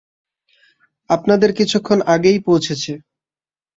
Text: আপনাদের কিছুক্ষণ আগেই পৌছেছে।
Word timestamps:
আপনাদের 1.09 1.49
কিছুক্ষণ 1.53 1.99
আগেই 2.05 2.39
পৌছেছে। 2.39 2.91